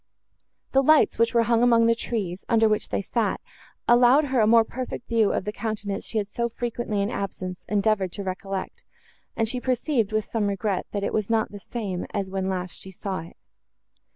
The 0.71 0.81
lights, 0.81 1.19
which 1.19 1.35
were 1.35 1.43
hung 1.43 1.61
among 1.61 1.85
the 1.85 1.93
trees, 1.93 2.43
under 2.49 2.67
which 2.67 2.89
they 2.89 3.03
sat, 3.03 3.39
allowed 3.87 4.25
her 4.25 4.39
a 4.39 4.47
more 4.47 4.63
perfect 4.63 5.07
view 5.07 5.31
of 5.31 5.45
the 5.45 5.51
countenance 5.51 6.07
she 6.07 6.17
had 6.17 6.27
so 6.27 6.49
frequently 6.49 7.03
in 7.03 7.11
absence 7.11 7.65
endeavoured 7.69 8.11
to 8.13 8.23
recollect, 8.23 8.83
and 9.35 9.47
she 9.47 9.61
perceived, 9.61 10.11
with 10.11 10.25
some 10.25 10.47
regret, 10.47 10.87
that 10.91 11.03
it 11.03 11.13
was 11.13 11.29
not 11.29 11.51
the 11.51 11.59
same 11.59 12.07
as 12.15 12.31
when 12.31 12.49
last 12.49 12.79
she 12.81 12.89
saw 12.89 13.19
it. 13.19 13.37